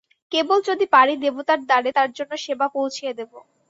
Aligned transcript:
কেবল 0.31 0.57
যদি 0.69 0.85
পারি 0.95 1.13
দেবতার 1.23 1.59
দ্বারে 1.63 1.89
তাঁর 1.97 2.09
জন্যে 2.17 2.37
সেবা 2.45 2.67
পৌঁছিয়ে 2.75 3.11
দেব। 3.19 3.31